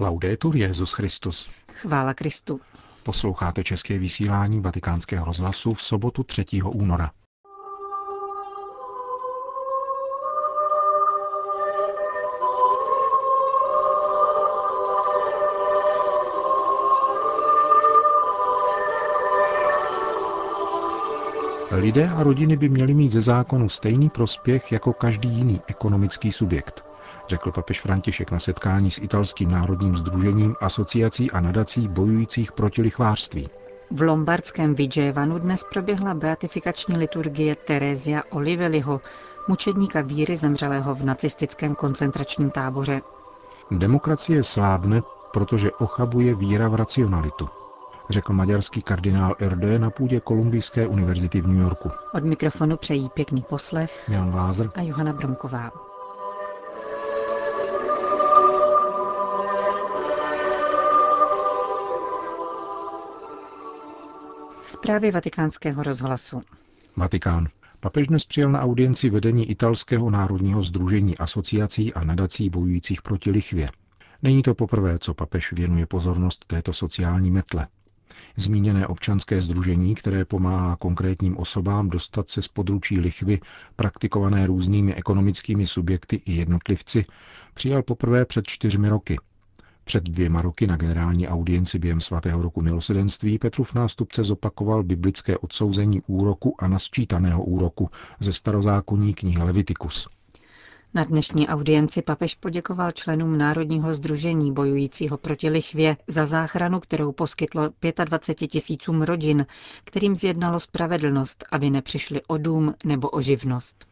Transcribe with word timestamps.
Laudetur 0.00 0.56
Jezus 0.56 0.92
Christus. 0.92 1.50
Chvála 1.72 2.14
Kristu. 2.14 2.60
Posloucháte 3.02 3.64
české 3.64 3.98
vysílání 3.98 4.60
Vatikánského 4.60 5.26
rozhlasu 5.26 5.74
v 5.74 5.82
sobotu 5.82 6.22
3. 6.22 6.44
února. 6.64 7.10
Lidé 21.70 22.08
a 22.08 22.22
rodiny 22.22 22.56
by 22.56 22.68
měli 22.68 22.94
mít 22.94 23.12
ze 23.12 23.20
zákonu 23.20 23.68
stejný 23.68 24.10
prospěch 24.10 24.72
jako 24.72 24.92
každý 24.92 25.28
jiný 25.28 25.60
ekonomický 25.66 26.32
subjekt, 26.32 26.87
řekl 27.28 27.52
papež 27.52 27.80
František 27.80 28.30
na 28.30 28.38
setkání 28.38 28.90
s 28.90 28.98
italským 28.98 29.50
národním 29.50 29.96
združením 29.96 30.56
asociací 30.60 31.30
a 31.30 31.40
nadací 31.40 31.88
bojujících 31.88 32.52
proti 32.52 32.82
lichvářství. 32.82 33.48
V 33.90 34.02
lombardském 34.02 34.74
Vigevanu 34.74 35.38
dnes 35.38 35.64
proběhla 35.72 36.14
beatifikační 36.14 36.96
liturgie 36.96 37.54
Terezia 37.54 38.22
Oliveliho, 38.30 39.00
mučedníka 39.48 40.00
víry 40.00 40.36
zemřelého 40.36 40.94
v 40.94 41.04
nacistickém 41.04 41.74
koncentračním 41.74 42.50
táboře. 42.50 43.00
Demokracie 43.70 44.44
slábne, 44.44 45.02
protože 45.32 45.72
ochabuje 45.72 46.34
víra 46.34 46.68
v 46.68 46.74
racionalitu, 46.74 47.48
řekl 48.10 48.32
maďarský 48.32 48.82
kardinál 48.82 49.34
RD 49.40 49.80
na 49.80 49.90
půdě 49.90 50.20
Kolumbijské 50.20 50.86
univerzity 50.86 51.40
v 51.40 51.46
New 51.46 51.60
Yorku. 51.60 51.90
Od 52.14 52.24
mikrofonu 52.24 52.76
přejí 52.76 53.08
pěkný 53.08 53.42
poslech 53.42 54.08
Jan 54.08 54.30
Glázer 54.30 54.70
a 54.74 54.82
Johana 54.82 55.12
Bromková. 55.12 55.87
Zprávy 64.78 65.10
vatikánského 65.10 65.82
rozhlasu. 65.82 66.42
Vatikán. 66.96 67.48
Papež 67.80 68.06
dnes 68.06 68.24
přijel 68.24 68.50
na 68.52 68.60
audienci 68.60 69.10
vedení 69.10 69.50
italského 69.50 70.10
národního 70.10 70.62
združení 70.62 71.18
asociací 71.18 71.94
a 71.94 72.04
nadací 72.04 72.50
bojujících 72.50 73.02
proti 73.02 73.30
lichvě. 73.30 73.70
Není 74.22 74.42
to 74.42 74.54
poprvé, 74.54 74.98
co 74.98 75.14
papež 75.14 75.52
věnuje 75.52 75.86
pozornost 75.86 76.44
této 76.46 76.72
sociální 76.72 77.30
metle. 77.30 77.66
Zmíněné 78.36 78.86
občanské 78.86 79.40
združení, 79.40 79.94
které 79.94 80.24
pomáhá 80.24 80.76
konkrétním 80.76 81.36
osobám 81.36 81.88
dostat 81.88 82.28
se 82.28 82.42
z 82.42 82.48
područí 82.48 83.00
lichvy, 83.00 83.40
praktikované 83.76 84.46
různými 84.46 84.94
ekonomickými 84.94 85.66
subjekty 85.66 86.16
i 86.16 86.32
jednotlivci, 86.32 87.04
přijal 87.54 87.82
poprvé 87.82 88.24
před 88.24 88.46
čtyřmi 88.46 88.88
roky. 88.88 89.16
Před 89.88 90.04
dvěma 90.04 90.42
roky 90.42 90.66
na 90.66 90.76
generální 90.76 91.28
audienci 91.28 91.78
během 91.78 92.00
svatého 92.00 92.42
roku 92.42 92.62
milosedenství 92.62 93.38
Petrův 93.38 93.74
nástupce 93.74 94.24
zopakoval 94.24 94.82
biblické 94.82 95.38
odsouzení 95.38 96.02
úroku 96.06 96.54
a 96.58 96.68
nasčítaného 96.68 97.44
úroku 97.44 97.90
ze 98.20 98.32
starozákonní 98.32 99.14
knihy 99.14 99.42
Levitikus. 99.42 100.08
Na 100.94 101.04
dnešní 101.04 101.48
audienci 101.48 102.02
papež 102.02 102.34
poděkoval 102.34 102.90
členům 102.90 103.38
Národního 103.38 103.94
združení 103.94 104.52
bojujícího 104.52 105.16
proti 105.16 105.48
lichvě 105.48 105.96
za 106.06 106.26
záchranu, 106.26 106.80
kterou 106.80 107.12
poskytlo 107.12 107.70
25 108.04 108.48
tisícům 108.48 109.02
rodin, 109.02 109.46
kterým 109.84 110.16
zjednalo 110.16 110.60
spravedlnost, 110.60 111.44
aby 111.52 111.70
nepřišli 111.70 112.20
o 112.26 112.38
dům 112.38 112.74
nebo 112.84 113.08
o 113.10 113.20
živnost. 113.20 113.88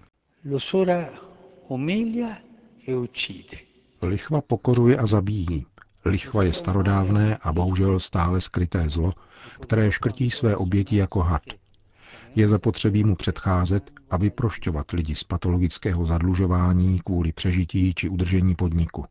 Lichva 4.03 4.41
pokoruje 4.41 4.97
a 4.97 5.07
zabíjí. 5.07 5.67
Lichva 6.07 6.43
je 6.43 6.53
starodávné 6.53 7.37
a 7.37 7.53
bohužel 7.53 8.01
stále 8.01 8.41
skryté 8.41 8.89
zlo, 8.89 9.13
které 9.61 9.91
škrtí 9.91 10.31
své 10.31 10.57
oběti 10.57 10.97
jako 10.97 11.21
had. 11.21 11.43
Je 12.35 12.49
zapotřebí 12.49 13.05
mu 13.05 13.17
předcházet 13.17 13.91
a 14.11 14.17
vyprošťovat 14.17 14.91
lidi 14.93 15.15
z 15.15 15.25
patologického 15.25 16.07
zadlužování 16.07 17.01
kvůli 17.05 17.33
přežití 17.33 17.95
či 17.95 18.09
udržení 18.09 18.55
podniku. 18.55 19.05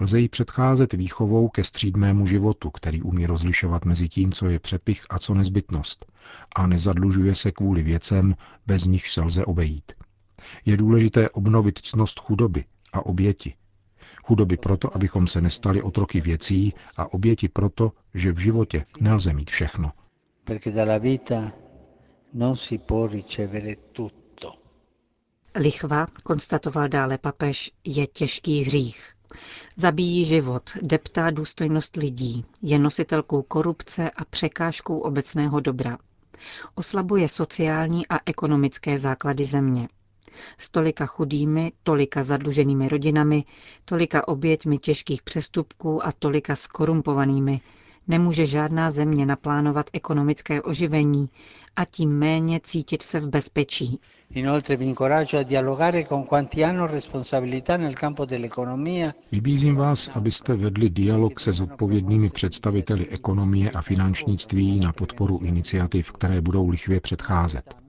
Lze 0.00 0.20
jí 0.20 0.28
předcházet 0.28 0.92
výchovou 0.92 1.48
ke 1.48 1.64
střídmému 1.64 2.26
životu, 2.26 2.70
který 2.70 3.02
umí 3.02 3.26
rozlišovat 3.26 3.84
mezi 3.84 4.08
tím, 4.08 4.32
co 4.32 4.46
je 4.48 4.58
přepich 4.58 5.02
a 5.10 5.18
co 5.18 5.34
nezbytnost, 5.34 6.12
a 6.56 6.66
nezadlužuje 6.66 7.34
se 7.34 7.52
kvůli 7.52 7.82
věcem, 7.82 8.34
bez 8.66 8.84
nich 8.84 9.08
se 9.08 9.22
lze 9.22 9.44
obejít. 9.44 9.92
Je 10.64 10.76
důležité 10.76 11.30
obnovit 11.30 11.78
cnost 11.78 12.20
chudoby 12.20 12.64
a 12.92 13.06
oběti. 13.06 13.54
Chudoby 14.26 14.56
proto, 14.56 14.94
abychom 14.96 15.26
se 15.26 15.40
nestali 15.40 15.82
otroky 15.82 16.20
věcí 16.20 16.74
a 16.96 17.12
oběti 17.14 17.48
proto, 17.48 17.92
že 18.14 18.32
v 18.32 18.38
životě 18.38 18.84
nelze 19.00 19.32
mít 19.32 19.50
všechno. 19.50 19.92
Non 22.32 22.56
si 22.56 22.78
può 22.78 23.06
ricevere 23.08 23.74
tutto. 23.92 24.54
Lichva, 25.54 26.06
konstatoval 26.22 26.88
dále 26.88 27.18
papež, 27.18 27.70
je 27.84 28.06
těžký 28.06 28.62
hřích. 28.64 29.12
Zabíjí 29.76 30.24
život, 30.24 30.70
deptá 30.82 31.30
důstojnost 31.30 31.96
lidí, 31.96 32.44
je 32.62 32.78
nositelkou 32.78 33.42
korupce 33.42 34.10
a 34.10 34.24
překážkou 34.24 34.98
obecného 34.98 35.60
dobra. 35.60 35.98
Oslabuje 36.74 37.28
sociální 37.28 38.06
a 38.06 38.18
ekonomické 38.26 38.98
základy 38.98 39.44
země. 39.44 39.88
S 40.58 40.70
tolika 40.70 41.06
chudými, 41.06 41.72
tolika 41.82 42.24
zadluženými 42.24 42.88
rodinami, 42.88 43.44
tolika 43.84 44.28
oběťmi 44.28 44.78
těžkých 44.78 45.22
přestupků 45.22 46.06
a 46.06 46.12
tolika 46.18 46.56
skorumpovanými, 46.56 47.60
Nemůže 48.10 48.46
žádná 48.46 48.90
země 48.90 49.26
naplánovat 49.26 49.90
ekonomické 49.92 50.62
oživení 50.62 51.28
a 51.76 51.84
tím 51.84 52.18
méně 52.18 52.60
cítit 52.62 53.02
se 53.02 53.20
v 53.20 53.28
bezpečí. 53.28 54.00
Vybízím 59.32 59.76
vás, 59.76 60.08
abyste 60.08 60.54
vedli 60.54 60.90
dialog 60.90 61.40
se 61.40 61.52
zodpovědnými 61.52 62.30
představiteli 62.30 63.08
ekonomie 63.08 63.70
a 63.70 63.82
finančnictví 63.82 64.80
na 64.80 64.92
podporu 64.92 65.38
iniciativ, 65.42 66.12
které 66.12 66.40
budou 66.40 66.68
lichvě 66.68 67.00
předcházet. 67.00 67.79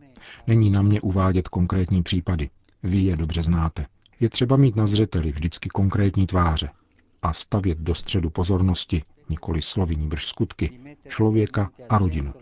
Není 0.47 0.69
na 0.69 0.81
mě 0.81 1.01
uvádět 1.01 1.47
konkrétní 1.47 2.03
případy. 2.03 2.49
Vy 2.83 2.97
je 2.97 3.17
dobře 3.17 3.43
znáte. 3.43 3.85
Je 4.19 4.29
třeba 4.29 4.57
mít 4.57 4.75
na 4.75 4.85
zřeteli 4.85 5.31
vždycky 5.31 5.69
konkrétní 5.69 6.27
tváře 6.27 6.69
a 7.21 7.33
stavět 7.33 7.77
do 7.77 7.95
středu 7.95 8.29
pozornosti 8.29 9.03
nikoli 9.29 9.61
slovy, 9.61 9.95
níbrž 9.95 10.27
skutky, 10.27 10.79
člověka 11.07 11.69
a 11.89 11.97
rodinu. 11.97 12.33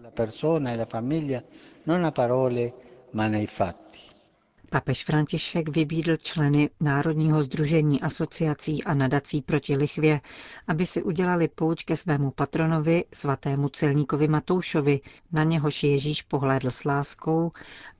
Papež 4.69 5.06
František 5.06 5.69
vybídl 5.69 6.16
členy 6.18 6.69
Národního 6.80 7.44
združení 7.44 8.02
asociací 8.02 8.84
a 8.84 8.94
nadací 8.94 9.41
proti 9.41 9.78
lichvě, 9.78 10.22
aby 10.68 10.85
si 10.85 11.03
udělali 11.03 11.47
pouť 11.47 11.85
ke 11.85 11.96
svému 11.96 12.31
patronovi, 12.31 13.06
svatému 13.13 13.69
celníkovi 13.69 14.28
Matoušovi, 14.28 15.00
na 15.31 15.44
něhož 15.44 15.84
Ježíš 15.84 16.22
pohlédl 16.22 16.69
s 16.69 16.84
láskou 16.85 17.52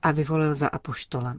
a 0.02 0.12
vyvolil 0.12 0.56
za 0.56 0.68
apoštola. 0.68 1.38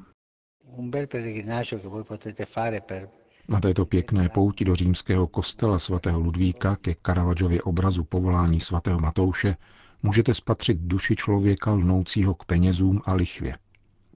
Na 3.48 3.60
této 3.60 3.86
pěkné 3.86 4.28
pouti 4.28 4.64
do 4.64 4.76
římského 4.76 5.26
kostela 5.26 5.78
svatého 5.78 6.20
Ludvíka 6.20 6.76
ke 6.76 6.94
Karavadžově 6.94 7.62
obrazu 7.62 8.04
povolání 8.04 8.60
svatého 8.60 9.00
Matouše 9.00 9.56
můžete 10.02 10.34
spatřit 10.34 10.78
duši 10.80 11.16
člověka 11.16 11.72
lnoucího 11.72 12.34
k 12.34 12.44
penězům 12.44 13.00
a 13.04 13.14
lichvě. 13.14 13.54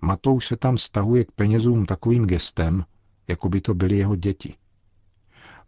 Matouš 0.04 0.46
se 0.46 0.56
tam 0.56 0.78
stahuje 0.78 1.24
k 1.24 1.32
penězům 1.32 1.86
takovým 1.86 2.26
gestem, 2.26 2.84
jako 3.28 3.48
by 3.48 3.60
to 3.60 3.74
byly 3.74 3.96
jeho 3.96 4.16
děti. 4.16 4.54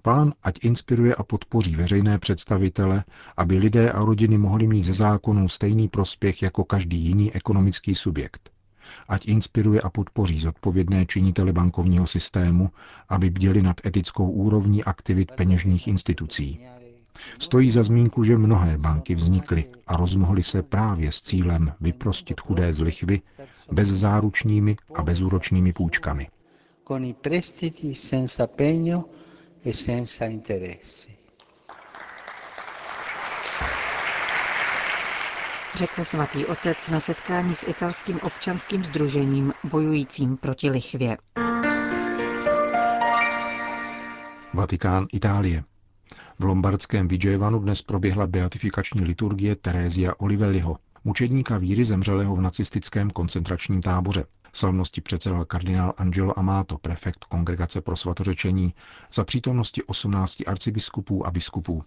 Pán 0.02 0.32
ať 0.42 0.64
inspiruje 0.64 1.14
a 1.14 1.22
podpoří 1.22 1.76
veřejné 1.76 2.18
představitele, 2.18 3.04
aby 3.36 3.58
lidé 3.58 3.92
a 3.92 4.04
rodiny 4.04 4.38
mohli 4.38 4.66
mít 4.66 4.82
ze 4.84 4.94
zákonů 4.94 5.48
stejný 5.48 5.88
prospěch 5.88 6.42
jako 6.42 6.64
každý 6.64 6.96
jiný 6.96 7.32
ekonomický 7.32 7.94
subjekt 7.94 8.56
ať 9.08 9.28
inspiruje 9.28 9.80
a 9.80 9.90
podpoří 9.90 10.40
zodpovědné 10.40 11.06
činitele 11.06 11.52
bankovního 11.52 12.06
systému, 12.06 12.70
aby 13.08 13.30
bděli 13.30 13.62
nad 13.62 13.86
etickou 13.86 14.30
úrovní 14.30 14.84
aktivit 14.84 15.32
peněžních 15.32 15.88
institucí. 15.88 16.60
Stojí 17.38 17.70
za 17.70 17.82
zmínku, 17.82 18.24
že 18.24 18.38
mnohé 18.38 18.78
banky 18.78 19.14
vznikly 19.14 19.64
a 19.86 19.96
rozmohly 19.96 20.42
se 20.42 20.62
právě 20.62 21.12
s 21.12 21.22
cílem 21.22 21.72
vyprostit 21.80 22.40
chudé 22.40 22.72
z 22.72 22.80
lichvy 22.80 23.20
bezzáručnými 23.72 24.76
a 24.94 25.02
bezúročnými 25.02 25.72
půjčkami. 25.72 26.28
Con 26.88 27.04
i 27.04 27.14
prestiti 27.14 27.94
senza 27.94 28.46
pegno 28.46 29.04
e 29.64 29.72
senza 29.72 30.24
interessi. 30.24 31.16
řekl 35.76 36.04
svatý 36.04 36.46
otec 36.46 36.90
na 36.90 37.00
setkání 37.00 37.54
s 37.54 37.66
italským 37.68 38.20
občanským 38.22 38.84
združením 38.84 39.52
bojujícím 39.64 40.36
proti 40.36 40.70
lichvě. 40.70 41.16
Vatikán 44.54 45.06
Itálie. 45.12 45.64
V 46.38 46.44
lombardském 46.44 47.08
Vidžejevanu 47.08 47.58
dnes 47.58 47.82
proběhla 47.82 48.26
beatifikační 48.26 49.04
liturgie 49.04 49.56
Terézia 49.56 50.12
Olivelliho, 50.18 50.76
mučedníka 51.04 51.58
víry 51.58 51.84
zemřelého 51.84 52.36
v 52.36 52.40
nacistickém 52.40 53.10
koncentračním 53.10 53.82
táboře. 53.82 54.24
Slavnosti 54.52 55.00
předsedal 55.00 55.44
kardinál 55.44 55.92
Angelo 55.96 56.38
Amato, 56.38 56.78
prefekt 56.78 57.24
Kongregace 57.24 57.80
pro 57.80 57.96
svatořečení, 57.96 58.74
za 59.12 59.24
přítomnosti 59.24 59.82
18 59.82 60.36
arcibiskupů 60.46 61.26
a 61.26 61.30
biskupů. 61.30 61.84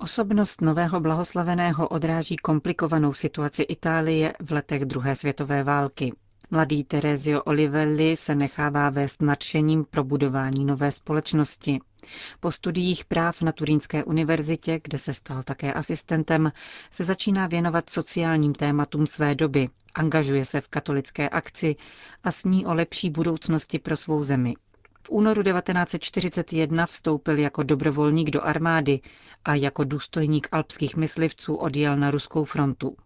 Osobnost 0.00 0.60
nového 0.60 1.00
blahoslaveného 1.00 1.88
odráží 1.88 2.36
komplikovanou 2.36 3.12
situaci 3.12 3.62
Itálie 3.62 4.32
v 4.40 4.52
letech 4.52 4.84
druhé 4.84 5.14
světové 5.14 5.64
války. 5.64 6.12
Mladý 6.50 6.84
Terezio 6.84 7.42
Olivelli 7.42 8.16
se 8.16 8.34
nechává 8.34 8.90
vést 8.90 9.22
nadšením 9.22 9.84
pro 9.84 10.04
budování 10.04 10.64
nové 10.64 10.90
společnosti. 10.90 11.78
Po 12.40 12.50
studiích 12.50 13.04
práv 13.04 13.42
na 13.42 13.52
Turínské 13.52 14.04
univerzitě, 14.04 14.80
kde 14.82 14.98
se 14.98 15.14
stal 15.14 15.42
také 15.42 15.72
asistentem, 15.72 16.52
se 16.90 17.04
začíná 17.04 17.46
věnovat 17.46 17.90
sociálním 17.90 18.54
tématům 18.54 19.06
své 19.06 19.34
doby, 19.34 19.68
angažuje 19.94 20.44
se 20.44 20.60
v 20.60 20.68
katolické 20.68 21.28
akci 21.28 21.76
a 22.24 22.30
sní 22.30 22.66
o 22.66 22.74
lepší 22.74 23.10
budoucnosti 23.10 23.78
pro 23.78 23.96
svou 23.96 24.22
zemi. 24.22 24.54
V 25.02 25.10
únoru 25.10 25.42
1941 25.42 26.86
vstoupil 26.86 27.38
jako 27.38 27.62
dobrovolník 27.62 28.30
do 28.30 28.42
armády 28.44 29.00
a 29.44 29.54
jako 29.54 29.84
důstojník 29.84 30.48
alpských 30.52 30.96
myslivců 30.96 31.54
odjel 31.54 31.96
na 31.96 32.10
ruskou 32.10 32.44
frontu. 32.44 32.96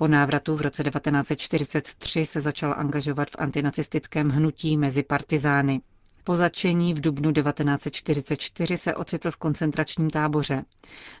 Po 0.00 0.08
návratu 0.08 0.56
v 0.56 0.60
roce 0.60 0.82
1943 0.84 2.26
se 2.26 2.40
začal 2.40 2.74
angažovat 2.78 3.30
v 3.30 3.36
antinacistickém 3.38 4.28
hnutí 4.28 4.76
mezi 4.76 5.02
partizány. 5.02 5.80
Po 6.24 6.36
začení 6.36 6.94
v 6.94 7.00
dubnu 7.00 7.32
1944 7.32 8.76
se 8.76 8.94
ocitl 8.94 9.30
v 9.30 9.36
koncentračním 9.36 10.10
táboře. 10.10 10.64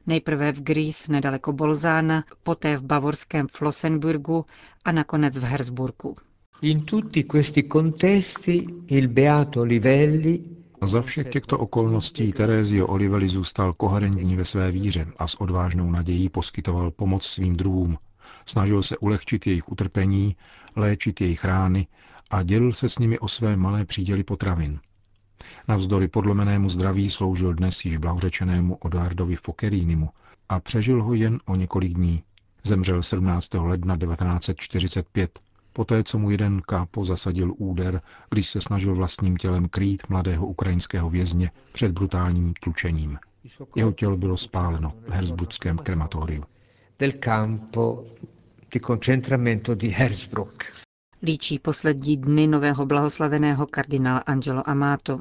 Nejprve 0.06 0.52
v 0.52 0.62
Gries 0.62 1.08
nedaleko 1.08 1.52
Bolzána, 1.52 2.24
poté 2.42 2.76
v 2.76 2.82
bavorském 2.82 3.46
Flossenburgu 3.48 4.44
a 4.84 4.92
nakonec 4.92 5.38
v 5.38 5.42
Herzburgu. 5.42 6.14
In 6.62 6.84
tutti 6.84 7.22
questi 7.24 7.62
contesti 7.72 8.66
il 8.86 9.08
beato 9.08 9.62
Livelli 9.64 10.40
za 10.82 11.02
všech 11.02 11.28
těchto 11.28 11.58
okolností 11.58 12.32
Terezio 12.32 12.86
Olivelli 12.86 13.28
zůstal 13.28 13.72
koherentní 13.72 14.36
ve 14.36 14.44
své 14.44 14.70
víře 14.70 15.06
a 15.18 15.26
s 15.28 15.40
odvážnou 15.40 15.90
nadějí 15.90 16.28
poskytoval 16.28 16.90
pomoc 16.90 17.26
svým 17.26 17.56
druhům. 17.56 17.98
Snažil 18.46 18.82
se 18.82 18.98
ulehčit 18.98 19.46
jejich 19.46 19.68
utrpení, 19.68 20.36
léčit 20.76 21.20
jejich 21.20 21.44
rány 21.44 21.86
a 22.30 22.42
dělil 22.42 22.72
se 22.72 22.88
s 22.88 22.98
nimi 22.98 23.18
o 23.18 23.28
své 23.28 23.56
malé 23.56 23.84
příděly 23.84 24.24
potravin. 24.24 24.80
Navzdory 25.68 26.08
podlomenému 26.08 26.68
zdraví 26.68 27.10
sloužil 27.10 27.54
dnes 27.54 27.84
již 27.84 27.96
blahořečenému 27.96 28.74
Odardovi 28.74 29.36
Fokerinimu 29.36 30.10
a 30.48 30.60
přežil 30.60 31.02
ho 31.02 31.14
jen 31.14 31.38
o 31.46 31.56
několik 31.56 31.92
dní. 31.94 32.22
Zemřel 32.62 33.02
17. 33.02 33.54
ledna 33.54 33.96
1945, 33.96 35.40
poté 35.72 36.04
co 36.04 36.18
mu 36.18 36.30
jeden 36.30 36.62
kápo 36.62 37.04
zasadil 37.04 37.54
úder, 37.58 38.02
když 38.30 38.48
se 38.48 38.60
snažil 38.60 38.94
vlastním 38.94 39.36
tělem 39.36 39.68
krýt 39.68 40.02
mladého 40.08 40.46
ukrajinského 40.46 41.10
vězně 41.10 41.50
před 41.72 41.92
brutálním 41.92 42.54
tlučením. 42.54 43.18
Jeho 43.76 43.92
tělo 43.92 44.16
bylo 44.16 44.36
spáleno 44.36 44.92
v 45.08 45.10
Herzbrugském 45.10 45.78
krematoriu. 45.78 46.44
Del 47.00 47.18
campo 47.18 48.04
di 48.68 48.78
concentramento 48.78 49.74
di 49.74 49.88
Herzbruck. 49.88 50.64
Líčí 51.22 51.58
poslední 51.58 52.16
dny 52.16 52.46
nového 52.46 52.86
blahoslaveného 52.86 53.66
kardinál 53.66 54.22
Angelo 54.26 54.68
Amato. 54.68 55.20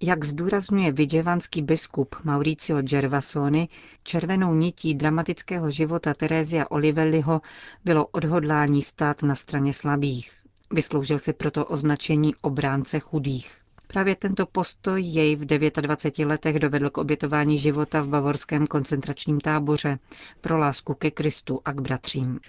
Jak 0.00 0.24
zdůrazňuje 0.24 0.92
vidževanský 0.92 1.62
biskup 1.62 2.16
Mauricio 2.24 2.82
Gervasoni, 2.82 3.68
červenou 4.02 4.54
nití 4.54 4.94
dramatického 4.94 5.70
života 5.70 6.14
Terezia 6.14 6.70
Olivelliho 6.70 7.40
bylo 7.84 8.06
odhodlání 8.06 8.82
stát 8.82 9.22
na 9.22 9.34
straně 9.34 9.72
slabých. 9.72 10.32
Vysloužil 10.72 11.18
si 11.18 11.32
proto 11.32 11.66
označení 11.66 12.34
obránce 12.40 12.98
chudých. 12.98 13.61
Právě 13.92 14.16
tento 14.16 14.46
postoj 14.46 15.02
jej 15.02 15.36
v 15.36 15.44
29 15.44 16.28
letech 16.28 16.58
dovedl 16.58 16.90
k 16.90 16.98
obětování 16.98 17.58
života 17.58 18.00
v 18.00 18.08
bavorském 18.08 18.66
koncentračním 18.66 19.40
táboře 19.40 19.98
pro 20.40 20.58
lásku 20.58 20.94
ke 20.94 21.10
Kristu 21.10 21.60
a 21.64 21.72
k 21.72 21.80
bratřím. 21.80 22.40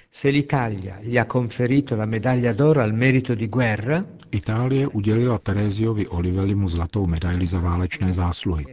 Itálie 4.32 4.88
udělila 4.88 5.38
Tereziovi 5.38 6.08
Olivellimu 6.08 6.68
zlatou 6.68 7.08
medaili 7.08 7.48
za 7.48 7.60
válečné 7.60 8.14
zásluhy. 8.14 8.66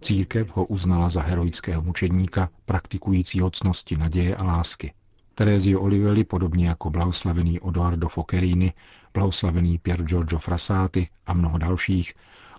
Církev 0.00 0.56
ho 0.56 0.64
uznala 0.64 1.10
za 1.10 1.22
heroického 1.22 1.82
mučedníka, 1.82 2.48
praktikujícího 2.66 3.50
cnosti 3.50 3.96
naděje 3.96 4.36
a 4.36 4.44
lásky. 4.44 4.92
Terezio 5.34 5.80
Olivelli, 5.80 6.24
podobně 6.24 6.68
jako 6.68 6.90
blahoslavený 6.90 7.60
Odoardo 7.60 8.08
Focherini, 8.08 8.72
blahoslavený 9.14 9.78
Pier 9.78 10.02
Giorgio 10.02 10.38
Frassati 10.38 11.08
a 11.26 11.34
mnoho 11.34 11.58
dalších, 11.58 12.14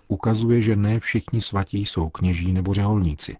ukazuje, 0.08 0.62
že 0.62 0.76
ne 0.76 1.00
všichni 1.00 1.40
svatí 1.40 1.86
jsou 1.86 2.08
kněží 2.08 2.52
nebo 2.52 2.74
řeholníci. 2.74 3.36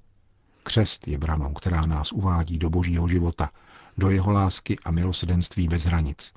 Křest 0.62 1.08
je 1.08 1.18
branou, 1.18 1.52
která 1.52 1.86
nás 1.86 2.12
uvádí 2.12 2.58
do 2.58 2.70
božího 2.70 3.08
života, 3.08 3.50
do 3.98 4.10
jeho 4.10 4.32
lásky 4.32 4.76
a 4.84 4.90
milosedenství 4.90 5.68
bez 5.68 5.84
hranic. 5.84 6.32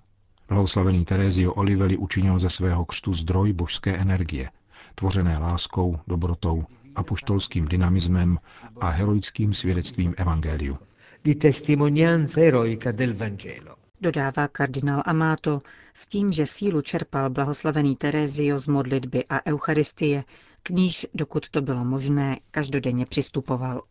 Blahoslavený 0.47 1.05
Terezio 1.05 1.53
Olivelli 1.53 1.97
učinil 1.97 2.39
ze 2.39 2.49
svého 2.49 2.85
křtu 2.85 3.13
zdroj 3.13 3.53
božské 3.53 3.97
energie, 3.97 4.49
tvořené 4.95 5.37
láskou, 5.37 5.99
dobrotou, 6.07 6.65
apoštolským 6.95 7.67
dynamismem 7.67 8.39
a 8.81 8.89
heroickým 8.89 9.53
svědectvím 9.53 10.13
Evangeliu 10.17 10.77
di 11.25 11.35
testimonianza 11.35 12.41
eroica 12.41 12.91
del 12.91 13.15
Vangelo. 13.15 13.77
Dodává 14.01 14.47
kardinál 14.47 15.01
Amato 15.05 15.61
s 15.93 16.07
tím, 16.07 16.31
že 16.31 16.45
sílu 16.45 16.81
čerpal 16.81 17.29
blahoslavený 17.29 17.95
Terezio 17.95 18.59
z 18.59 18.67
modlitby 18.67 19.25
a 19.29 19.45
Eucharistie, 19.45 20.23
k 20.63 20.69
níž, 20.69 21.07
dokud 21.13 21.49
to 21.49 21.61
bylo 21.61 21.85
možné, 21.85 22.39
každodenně 22.51 23.05
přistupoval. 23.05 23.81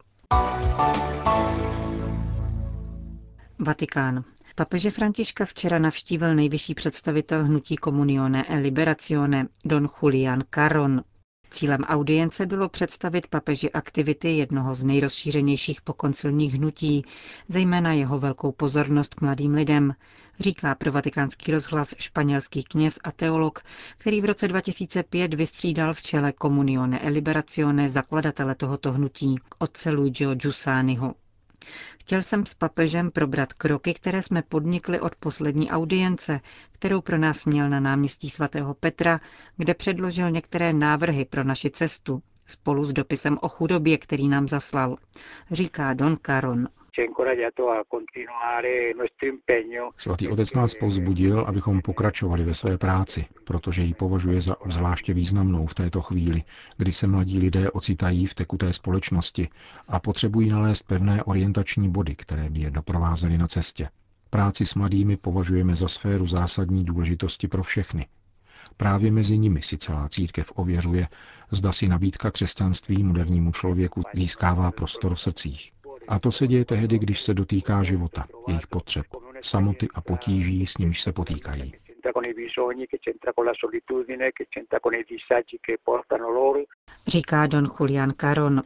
Vatikán. 3.59 4.25
Papeže 4.55 4.91
Františka 4.91 5.45
včera 5.45 5.79
navštívil 5.79 6.35
nejvyšší 6.35 6.75
představitel 6.75 7.45
hnutí 7.45 7.77
Comunione 7.85 8.45
e 8.49 8.57
Liberazione, 8.57 9.47
don 9.65 9.89
Julian 10.03 10.45
Caron, 10.51 11.03
Cílem 11.55 11.81
audience 11.85 12.47
bylo 12.47 12.69
představit 12.69 13.27
papeži 13.27 13.71
aktivity 13.73 14.37
jednoho 14.37 14.75
z 14.75 14.85
nejrozšířenějších 14.85 15.83
pokoncilních 15.83 16.55
hnutí, 16.55 17.05
zejména 17.49 17.93
jeho 17.93 18.19
velkou 18.19 18.53
pozornost 18.53 19.15
k 19.15 19.21
mladým 19.21 19.55
lidem, 19.55 19.95
říká 20.41 20.75
pro 20.75 20.93
vatikánský 20.93 21.53
rozhlas 21.53 21.95
španělský 21.99 22.63
kněz 22.65 22.99
a 23.05 23.13
teolog, 23.13 23.63
který 23.99 24.21
v 24.21 24.25
roce 24.25 24.49
2005 24.49 25.35
vystřídal 25.35 25.93
v 25.95 26.03
čele 26.03 26.33
Comunione 26.43 27.01
e 27.01 27.09
Liberazione 27.09 27.89
zakladatele 27.89 28.55
tohoto 28.55 28.93
hnutí, 28.93 29.37
otce 29.59 29.91
Luigio 29.91 30.35
Giussaniho. 30.35 31.15
Chtěl 32.01 32.23
jsem 32.23 32.47
s 32.47 32.55
papežem 32.55 33.11
probrat 33.11 33.53
kroky, 33.53 33.95
které 33.95 34.23
jsme 34.23 34.43
podnikli 34.43 35.01
od 35.01 35.15
poslední 35.17 35.71
audience, 35.71 36.41
kterou 36.73 37.01
pro 37.01 37.19
nás 37.19 37.45
měl 37.45 37.69
na 37.71 37.81
náměstí 37.81 38.31
svatého 38.31 38.75
Petra, 38.75 39.21
kde 39.57 39.75
předložil 39.75 40.31
některé 40.31 40.73
návrhy 40.73 41.25
pro 41.25 41.45
naši 41.45 41.71
cestu, 41.71 42.23
spolu 42.47 42.85
s 42.85 42.93
dopisem 42.93 43.39
o 43.43 43.49
chudobě, 43.49 43.99
který 43.99 44.29
nám 44.29 44.49
zaslal, 44.49 44.97
říká 45.51 45.95
Don 45.95 46.17
Caron. 46.27 46.69
Svatý 49.97 50.29
otec 50.29 50.55
nás 50.55 50.75
povzbudil, 50.75 51.41
abychom 51.41 51.81
pokračovali 51.81 52.45
ve 52.45 52.55
své 52.55 52.79
práci, 52.79 53.25
protože 53.45 53.83
ji 53.83 53.95
považuje 53.95 54.41
za 54.41 54.61
obzvláště 54.61 55.15
významnou 55.15 55.67
v 55.67 55.75
této 55.75 56.03
chvíli, 56.03 56.43
kdy 56.77 56.93
se 56.93 57.07
mladí 57.07 57.39
lidé 57.39 57.71
ocitají 57.71 58.27
v 58.27 58.35
tekuté 58.35 58.73
společnosti 58.73 59.49
a 59.89 60.01
potřebují 60.01 60.51
nalézt 60.51 60.83
pevné 60.83 61.23
orientační 61.23 61.91
body, 61.91 62.17
které 62.17 62.51
by 62.51 62.61
je 62.61 62.71
doprovázely 62.71 63.39
na 63.39 63.47
cestě. 63.47 63.89
Práci 64.31 64.67
s 64.67 64.75
mladými 64.75 65.17
považujeme 65.17 65.77
za 65.77 65.89
sféru 65.89 66.27
zásadní 66.27 66.85
důležitosti 66.85 67.49
pro 67.49 67.63
všechny. 67.63 68.07
Právě 68.77 69.11
mezi 69.11 69.39
nimi 69.39 69.63
si 69.63 69.79
celá 69.79 70.09
církev 70.09 70.53
ověřuje, 70.55 71.09
zda 71.51 71.73
si 71.73 71.89
nabídka 71.89 72.31
křesťanství 72.31 73.03
modernímu 73.03 73.53
člověku 73.53 74.03
získává 74.15 74.71
prostor 74.71 75.15
v 75.15 75.21
srdcích. 75.21 75.74
A 76.09 76.19
to 76.19 76.33
se 76.33 76.47
děje 76.47 76.65
tehdy, 76.65 76.99
když 76.99 77.23
se 77.23 77.35
dotýká 77.35 77.83
života, 77.83 78.25
jejich 78.49 78.67
potřeb, 78.67 79.07
samoty 79.41 79.89
a 79.95 80.01
potíží, 80.01 80.67
s 80.67 80.79
nimiž 80.79 81.01
se 81.03 81.13
potýkají. 81.13 81.73
Říká 87.07 87.47
don 87.47 87.69
Julian 87.81 88.13
Caron. 88.21 88.63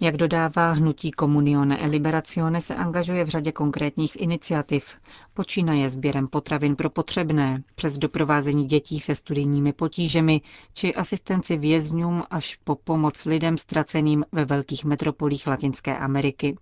Jak 0.00 0.16
dodává 0.16 0.72
hnutí 0.72 1.10
Comunione 1.20 1.78
e 1.78 1.86
Liberazione 1.86 2.60
se 2.60 2.74
angažuje 2.74 3.24
v 3.24 3.28
řadě 3.28 3.52
konkrétních 3.52 4.20
iniciativ. 4.20 4.96
Počínaje 5.34 5.88
sběrem 5.88 6.28
potravin 6.28 6.76
pro 6.76 6.90
potřebné, 6.90 7.62
přes 7.74 7.98
doprovázení 7.98 8.64
dětí 8.66 9.00
se 9.00 9.14
studijními 9.14 9.72
potížemi 9.72 10.40
či 10.74 10.94
asistenci 10.94 11.56
vězňům 11.56 12.22
až 12.30 12.58
po 12.64 12.74
pomoc 12.74 13.24
lidem 13.24 13.58
ztraceným 13.58 14.24
ve 14.32 14.44
velkých 14.44 14.84
metropolích 14.84 15.46
Latinské 15.46 15.98
Ameriky. 15.98 16.56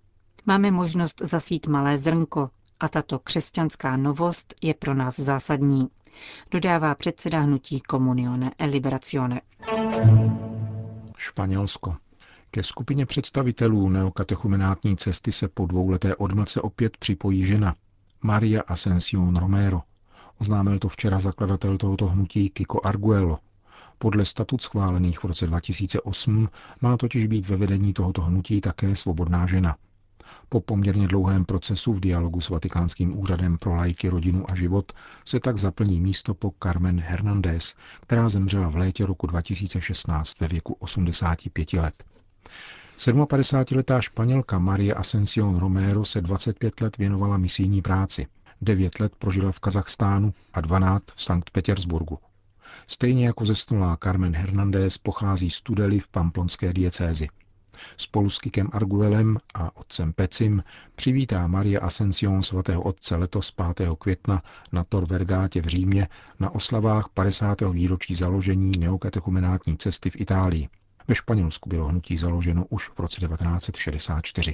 Máme 0.45 0.71
možnost 0.71 1.21
zasít 1.21 1.67
malé 1.67 1.97
zrnko 1.97 2.49
a 2.79 2.87
tato 2.89 3.19
křesťanská 3.19 3.97
novost 3.97 4.53
je 4.61 4.73
pro 4.73 4.93
nás 4.93 5.19
zásadní, 5.19 5.87
dodává 6.51 6.95
předseda 6.95 7.39
hnutí 7.39 7.81
Comunione 7.91 8.51
e 8.59 8.65
Liberazione. 8.65 9.41
Španělsko. 11.17 11.95
Ke 12.55 12.63
skupině 12.63 13.05
představitelů 13.05 13.89
neokatechumenátní 13.89 14.97
cesty 14.97 15.31
se 15.31 15.47
po 15.47 15.65
dvouleté 15.65 16.15
odmlce 16.15 16.61
opět 16.61 16.97
připojí 16.97 17.45
žena, 17.45 17.75
Maria 18.21 18.61
Ascension 18.61 19.35
Romero. 19.35 19.81
Oznámil 20.39 20.79
to 20.79 20.89
včera 20.89 21.19
zakladatel 21.19 21.77
tohoto 21.77 22.07
hnutí 22.07 22.49
Kiko 22.49 22.81
Arguello. 22.83 23.39
Podle 23.97 24.25
statut 24.25 24.61
schválených 24.61 25.19
v 25.19 25.25
roce 25.25 25.47
2008 25.47 26.49
má 26.81 26.97
totiž 26.97 27.27
být 27.27 27.49
ve 27.49 27.55
vedení 27.55 27.93
tohoto 27.93 28.21
hnutí 28.21 28.61
také 28.61 28.95
svobodná 28.95 29.47
žena. 29.47 29.75
Po 30.49 30.61
poměrně 30.61 31.07
dlouhém 31.07 31.45
procesu 31.45 31.93
v 31.93 31.99
dialogu 31.99 32.41
s 32.41 32.49
Vatikánským 32.49 33.19
úřadem 33.19 33.57
pro 33.57 33.75
lajky, 33.75 34.09
rodinu 34.09 34.51
a 34.51 34.55
život 34.55 34.91
se 35.25 35.39
tak 35.39 35.57
zaplní 35.57 36.01
místo 36.01 36.33
po 36.33 36.53
Carmen 36.63 36.99
Hernández, 36.99 37.75
která 38.01 38.29
zemřela 38.29 38.69
v 38.69 38.75
létě 38.75 39.05
roku 39.05 39.27
2016 39.27 40.39
ve 40.39 40.47
věku 40.47 40.73
85 40.73 41.73
let. 41.73 42.03
57-letá 42.97 44.01
španělka 44.01 44.59
Marie 44.59 44.93
Ascension 44.93 45.59
Romero 45.59 46.05
se 46.05 46.21
25 46.21 46.81
let 46.81 46.97
věnovala 46.97 47.37
misijní 47.37 47.81
práci. 47.81 48.27
9 48.61 48.99
let 48.99 49.13
prožila 49.19 49.51
v 49.51 49.59
Kazachstánu 49.59 50.33
a 50.53 50.61
12 50.61 51.03
v 51.15 51.23
Sankt 51.23 51.49
Petersburgu. 51.49 52.19
Stejně 52.87 53.25
jako 53.25 53.45
zesnulá 53.45 53.97
Carmen 54.03 54.35
Hernández 54.35 54.97
pochází 54.97 55.51
z 55.51 55.61
Tudely 55.61 55.99
v 55.99 56.07
pamplonské 56.07 56.73
diecézi. 56.73 57.27
Spolu 57.97 58.29
s 58.29 58.39
Kikem 58.39 58.69
Arguelem 58.73 59.37
a 59.53 59.77
otcem 59.77 60.13
Pecim 60.13 60.63
přivítá 60.95 61.47
Maria 61.47 61.81
Ascension 61.81 62.43
svatého 62.43 62.81
otce 62.81 63.15
letos 63.15 63.51
5. 63.51 63.89
května 63.99 64.43
na 64.71 64.83
Tor 64.83 65.07
Vergátě 65.07 65.61
v 65.61 65.65
Římě 65.65 66.07
na 66.39 66.55
oslavách 66.55 67.09
50. 67.13 67.61
výročí 67.61 68.15
založení 68.15 68.71
neokatechumenátní 68.77 69.77
cesty 69.77 70.09
v 70.09 70.21
Itálii. 70.21 70.69
Ve 71.07 71.15
Španělsku 71.15 71.69
bylo 71.69 71.85
hnutí 71.85 72.17
založeno 72.17 72.65
už 72.69 72.89
v 72.89 72.99
roce 72.99 73.19
1964. 73.21 74.53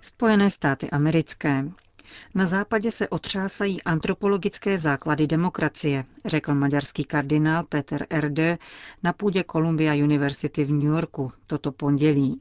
Spojené 0.00 0.50
státy 0.50 0.90
americké. 0.90 1.64
Na 2.34 2.46
západě 2.46 2.90
se 2.90 3.08
otřásají 3.08 3.82
antropologické 3.82 4.78
základy 4.78 5.26
demokracie, 5.26 6.04
řekl 6.24 6.54
maďarský 6.54 7.04
kardinál 7.04 7.64
Peter 7.64 8.06
Erde 8.10 8.58
na 9.02 9.12
půdě 9.12 9.44
Columbia 9.52 9.94
University 9.94 10.64
v 10.64 10.70
New 10.70 10.92
Yorku 10.92 11.32
toto 11.46 11.72
pondělí. 11.72 12.40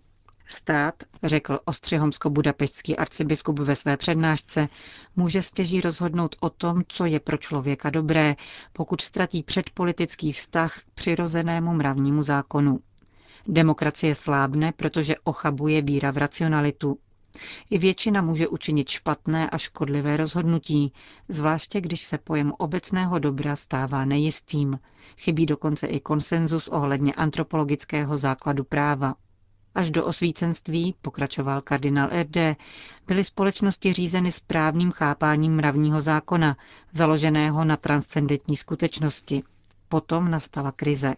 Stát, 0.51 1.03
řekl 1.24 1.60
ostřihomsko-budapeštský 1.65 2.96
arcibiskup 2.96 3.60
ve 3.60 3.75
své 3.75 3.98
přednášce, 3.98 4.68
může 5.15 5.41
stěží 5.41 5.82
rozhodnout 5.82 6.36
o 6.39 6.50
tom, 6.50 6.84
co 6.88 7.06
je 7.06 7.20
pro 7.20 7.38
člověka 7.38 7.89
dobré, 7.89 8.36
pokud 8.74 9.01
ztratí 9.01 9.44
předpolitický 9.44 10.34
vztah 10.34 10.79
k 10.79 10.84
přirozenému 10.94 11.74
mravnímu 11.74 12.24
zákonu. 12.24 12.79
Demokracie 13.48 14.15
slábne, 14.15 14.72
protože 14.72 15.15
ochabuje 15.24 15.82
víra 15.82 16.12
v 16.12 16.18
racionalitu. 16.18 17.00
I 17.70 17.77
většina 17.77 18.22
může 18.22 18.48
učinit 18.48 18.89
špatné 18.89 19.50
a 19.50 19.58
škodlivé 19.58 20.18
rozhodnutí, 20.18 20.94
zvláště 21.27 21.82
když 21.82 22.01
se 22.03 22.18
pojem 22.18 22.53
obecného 22.58 23.20
dobra 23.20 23.56
stává 23.56 24.06
nejistým. 24.06 24.79
Chybí 25.18 25.46
dokonce 25.46 25.88
i 25.88 26.00
konsenzus 26.00 26.68
ohledně 26.68 27.13
antropologického 27.13 28.18
základu 28.18 28.63
práva. 28.63 29.15
Až 29.79 29.91
do 29.91 30.05
osvícenství, 30.05 30.95
pokračoval 31.01 31.62
kardinál 31.62 32.09
RD, 32.21 32.38
byly 33.07 33.24
společnosti 33.24 33.93
řízeny 33.93 34.31
správným 34.31 34.91
chápáním 34.91 35.55
mravního 35.55 36.01
zákona, 36.01 36.57
založeného 36.91 37.65
na 37.65 37.75
transcendentní 37.77 38.57
skutečnosti. 38.57 39.43
Potom 39.89 40.31
nastala 40.31 40.71
krize. 40.71 41.15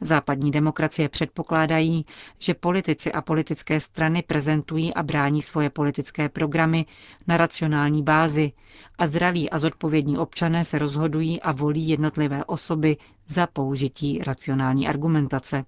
Západní 0.00 0.50
demokracie 0.50 1.08
předpokládají, 1.08 2.06
že 2.38 2.54
politici 2.54 3.12
a 3.12 3.22
politické 3.22 3.80
strany 3.80 4.22
prezentují 4.22 4.94
a 4.94 5.02
brání 5.02 5.42
svoje 5.42 5.70
politické 5.70 6.28
programy 6.28 6.86
na 7.26 7.36
racionální 7.36 8.02
bázi 8.02 8.52
a 8.98 9.06
zdraví 9.06 9.50
a 9.50 9.58
zodpovědní 9.58 10.18
občané 10.18 10.64
se 10.64 10.78
rozhodují 10.78 11.40
a 11.40 11.52
volí 11.52 11.88
jednotlivé 11.88 12.44
osoby 12.44 12.96
za 13.26 13.46
použití 13.46 14.18
racionální 14.24 14.88
argumentace, 14.88 15.64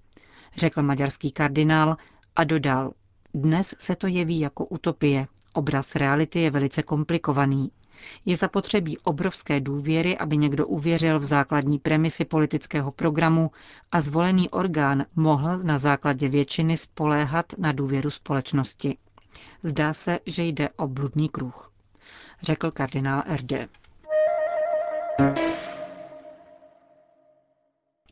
řekl 0.57 0.81
maďarský 0.81 1.31
kardinál 1.31 1.97
a 2.35 2.43
dodal, 2.43 2.91
dnes 3.33 3.75
se 3.79 3.95
to 3.95 4.07
jeví 4.07 4.39
jako 4.39 4.65
utopie. 4.65 5.27
Obraz 5.53 5.95
reality 5.95 6.39
je 6.39 6.51
velice 6.51 6.83
komplikovaný. 6.83 7.71
Je 8.25 8.37
zapotřebí 8.37 8.97
obrovské 8.97 9.59
důvěry, 9.59 10.17
aby 10.17 10.37
někdo 10.37 10.67
uvěřil 10.67 11.19
v 11.19 11.25
základní 11.25 11.79
premisy 11.79 12.25
politického 12.25 12.91
programu 12.91 13.51
a 13.91 14.01
zvolený 14.01 14.49
orgán 14.49 15.05
mohl 15.15 15.57
na 15.57 15.77
základě 15.77 16.29
většiny 16.29 16.77
spoléhat 16.77 17.45
na 17.57 17.71
důvěru 17.71 18.09
společnosti. 18.09 18.97
Zdá 19.63 19.93
se, 19.93 20.19
že 20.25 20.43
jde 20.43 20.69
o 20.69 20.87
bludný 20.87 21.29
kruh, 21.29 21.71
řekl 22.41 22.71
kardinál 22.71 23.23
RD. 23.35 23.51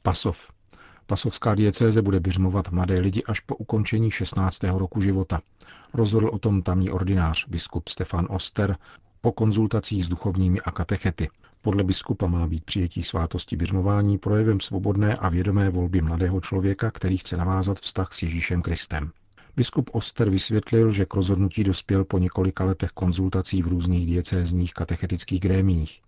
Pasov. 0.02 0.54
Pasovská 1.08 1.56
diecéze 1.56 2.02
bude 2.02 2.20
běžmovat 2.20 2.72
mladé 2.72 3.00
lidi 3.00 3.24
až 3.24 3.40
po 3.40 3.56
ukončení 3.56 4.12
16. 4.12 4.64
roku 4.64 5.02
života. 5.02 5.42
Rozhodl 5.94 6.28
o 6.28 6.40
tom 6.40 6.62
tamní 6.62 6.90
ordinář, 6.90 7.48
biskup 7.48 7.90
Stefan 7.90 8.28
Oster, 8.30 8.78
po 9.22 9.32
konzultacích 9.32 10.06
s 10.06 10.10
duchovními 10.10 10.62
a 10.62 10.72
katechety. 10.72 11.30
Podle 11.62 11.84
biskupa 11.84 12.28
má 12.28 12.48
být 12.48 12.64
přijetí 12.64 13.04
svátosti 13.04 13.56
běžmování 13.56 14.18
projevem 14.18 14.60
svobodné 14.60 15.16
a 15.16 15.30
vědomé 15.30 15.70
volby 15.70 16.02
mladého 16.02 16.42
člověka, 16.42 16.92
který 16.92 17.18
chce 17.18 17.38
navázat 17.38 17.80
vztah 17.80 18.14
s 18.14 18.24
Ježíšem 18.24 18.62
Kristem. 18.62 19.12
Biskup 19.56 19.90
Oster 19.94 20.30
vysvětlil, 20.30 20.92
že 20.92 21.06
k 21.06 21.14
rozhodnutí 21.14 21.64
dospěl 21.64 22.06
po 22.06 22.18
několika 22.18 22.66
letech 22.66 22.92
konzultací 22.92 23.62
v 23.62 23.68
různých 23.68 24.06
diecézních 24.06 24.74
katechetických 24.74 25.40
grémiích. 25.40 26.02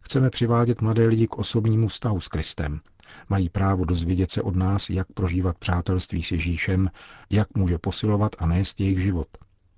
Chceme 0.00 0.30
přivádět 0.30 0.80
mladé 0.80 1.06
lidi 1.06 1.26
k 1.26 1.38
osobnímu 1.38 1.88
vztahu 1.88 2.20
s 2.20 2.28
Kristem. 2.28 2.80
Mají 3.28 3.48
právo 3.48 3.84
dozvědět 3.84 4.30
se 4.30 4.42
od 4.42 4.56
nás, 4.56 4.90
jak 4.90 5.06
prožívat 5.14 5.58
přátelství 5.58 6.22
s 6.22 6.32
Ježíšem, 6.32 6.90
jak 7.30 7.56
může 7.56 7.78
posilovat 7.78 8.36
a 8.38 8.46
nést 8.46 8.80
jejich 8.80 8.98
život. 8.98 9.28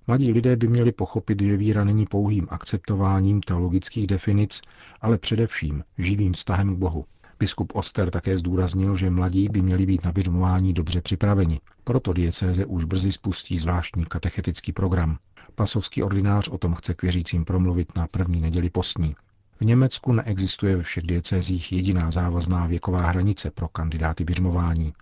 Mladí 0.07 0.31
lidé 0.31 0.55
by 0.55 0.67
měli 0.67 0.91
pochopit, 0.91 1.41
že 1.41 1.57
víra 1.57 1.83
není 1.83 2.05
pouhým 2.05 2.47
akceptováním 2.49 3.41
teologických 3.41 4.07
definic, 4.07 4.61
ale 5.01 5.17
především 5.17 5.83
živým 5.97 6.33
vztahem 6.33 6.75
k 6.75 6.77
Bohu. 6.77 7.05
Biskup 7.39 7.75
Oster 7.75 8.11
také 8.11 8.37
zdůraznil, 8.37 8.95
že 8.95 9.09
mladí 9.09 9.49
by 9.49 9.61
měli 9.61 9.85
být 9.85 10.05
na 10.05 10.11
běžmování 10.11 10.73
dobře 10.73 11.01
připraveni. 11.01 11.59
Proto 11.83 12.13
diecéze 12.13 12.65
už 12.65 12.83
brzy 12.85 13.11
spustí 13.11 13.59
zvláštní 13.59 14.05
katechetický 14.05 14.71
program. 14.71 15.17
Pasovský 15.55 16.03
ordinář 16.03 16.47
o 16.47 16.57
tom 16.57 16.75
chce 16.75 16.93
k 16.93 17.01
věřícím 17.01 17.45
promluvit 17.45 17.95
na 17.95 18.07
první 18.07 18.41
neděli 18.41 18.69
postní. 18.69 19.15
V 19.59 19.65
Německu 19.65 20.13
neexistuje 20.13 20.77
ve 20.77 20.83
všech 20.83 21.03
diecézích 21.03 21.71
jediná 21.71 22.11
závazná 22.11 22.67
věková 22.67 23.01
hranice 23.01 23.51
pro 23.51 23.67
kandidáty 23.67 24.23
běžmování. 24.23 24.93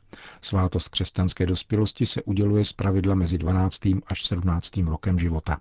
Svátost 0.42 0.90
křesťanské 0.90 1.46
dospělosti 1.46 2.06
se 2.06 2.24
uděluje 2.24 2.66
z 2.66 2.74
pravidla 2.74 3.16
mezi 3.16 3.38
12. 3.38 3.80
až 4.08 4.26
17. 4.26 4.78
rokem 4.78 5.20
života. 5.20 5.58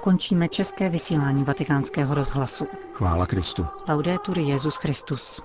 Končíme 0.00 0.48
české 0.48 0.88
vysílání 0.88 1.44
vatikánského 1.44 2.14
rozhlasu. 2.14 2.66
Chvála 2.92 3.26
Kristu. 3.26 3.66
Laudetur 3.88 4.38
Jezus 4.38 4.76
Christus. 4.76 5.42